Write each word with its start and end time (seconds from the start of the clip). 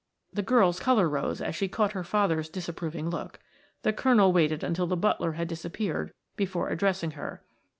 The 0.33 0.41
girl's 0.41 0.79
color 0.79 1.07
rose 1.07 1.41
as 1.41 1.53
she 1.55 1.67
caught 1.67 1.91
her 1.91 2.03
father's 2.03 2.49
disapproving 2.49 3.07
look. 3.11 3.39
The 3.83 3.93
colonel 3.93 4.33
waited 4.33 4.63
until 4.63 4.87
the 4.87 4.97
butler 4.97 5.33
had 5.33 5.47
disappeared 5.47 6.11
before 6.35 6.69
addressing 6.69 7.11
her. 7.11 7.43